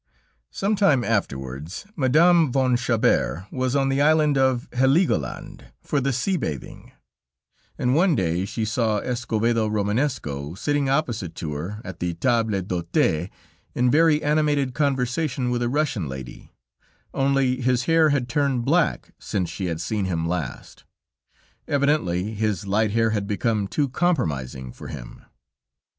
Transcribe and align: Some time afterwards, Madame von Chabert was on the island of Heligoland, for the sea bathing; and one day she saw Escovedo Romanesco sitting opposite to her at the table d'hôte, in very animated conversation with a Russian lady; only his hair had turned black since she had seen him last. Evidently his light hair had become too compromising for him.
Some 0.49 0.75
time 0.75 1.03
afterwards, 1.03 1.85
Madame 1.95 2.51
von 2.51 2.75
Chabert 2.75 3.45
was 3.51 3.75
on 3.75 3.89
the 3.89 4.01
island 4.01 4.35
of 4.35 4.67
Heligoland, 4.73 5.65
for 5.83 6.01
the 6.01 6.11
sea 6.11 6.37
bathing; 6.37 6.91
and 7.77 7.93
one 7.93 8.15
day 8.15 8.45
she 8.45 8.65
saw 8.65 8.97
Escovedo 8.99 9.67
Romanesco 9.67 10.55
sitting 10.57 10.89
opposite 10.89 11.35
to 11.35 11.53
her 11.53 11.81
at 11.85 11.99
the 11.99 12.15
table 12.15 12.49
d'hôte, 12.63 13.29
in 13.75 13.91
very 13.91 14.23
animated 14.23 14.73
conversation 14.73 15.51
with 15.51 15.61
a 15.61 15.69
Russian 15.69 16.09
lady; 16.09 16.49
only 17.13 17.61
his 17.61 17.83
hair 17.83 18.09
had 18.09 18.27
turned 18.27 18.65
black 18.65 19.11
since 19.19 19.51
she 19.51 19.65
had 19.67 19.79
seen 19.79 20.05
him 20.05 20.27
last. 20.27 20.83
Evidently 21.67 22.33
his 22.33 22.65
light 22.65 22.89
hair 22.89 23.11
had 23.11 23.27
become 23.27 23.67
too 23.67 23.87
compromising 23.87 24.71
for 24.71 24.87
him. 24.87 25.21